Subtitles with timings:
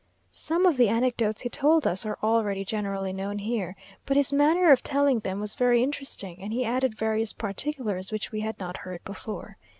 [0.31, 3.75] Some of the anecdotes he told us are already generally known here,
[4.07, 8.31] but his manner of telling them was very interesting, and he added various particulars which
[8.31, 9.57] we had not heard before.